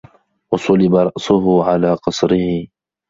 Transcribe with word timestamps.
وَصُلِبَ 0.53 0.95
رَأْسُهُ 0.95 1.63
عَلَى 1.63 1.93
قَصْرِهِ 1.93 2.67